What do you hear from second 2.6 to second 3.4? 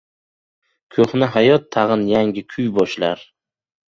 boshlar.